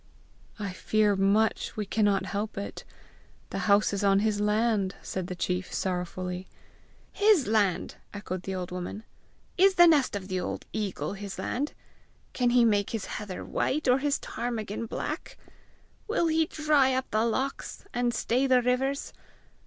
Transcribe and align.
"I 0.57 0.73
fear 0.73 1.15
much 1.15 1.77
we 1.77 1.85
cannot 1.85 2.25
help 2.25 2.57
it! 2.57 2.83
the 3.51 3.59
house 3.69 3.93
is 3.93 4.03
on 4.03 4.17
his 4.21 4.41
land!" 4.41 4.95
said 5.03 5.27
the 5.27 5.35
chief 5.35 5.71
sorrowfully. 5.71 6.47
"His 7.11 7.45
land!" 7.45 7.97
echoed 8.11 8.41
the 8.41 8.55
old 8.55 8.71
woman. 8.71 9.03
"Is 9.59 9.75
the 9.75 9.85
nest 9.85 10.15
of 10.15 10.27
the 10.27 10.39
old 10.39 10.65
eagle 10.73 11.13
his 11.13 11.37
land? 11.37 11.73
Can 12.33 12.49
he 12.49 12.65
make 12.65 12.89
his 12.89 13.05
heather 13.05 13.45
white 13.45 13.87
or 13.87 13.99
his 13.99 14.17
ptarmigan 14.17 14.87
black? 14.87 15.37
Will 16.07 16.25
he 16.29 16.47
dry 16.47 16.95
up 16.95 17.11
the 17.11 17.23
lochs, 17.23 17.85
and 17.93 18.11
stay 18.11 18.47
the 18.47 18.63
rivers? 18.63 19.13